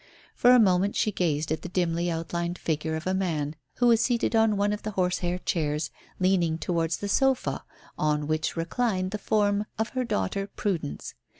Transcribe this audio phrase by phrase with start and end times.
[0.33, 4.01] For a moment she gazed at the dimly outlined figure of a man who was
[4.01, 7.63] seated on one of the horse hair chairs, leaning towards the sofa
[7.99, 11.13] on which reclined the form of her daughter, Prudence.